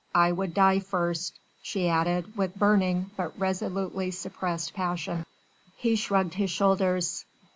[0.15, 5.27] I would die first," she added with burning but resolutely suppressed passion.
[5.77, 7.23] He shrugged his shoulders.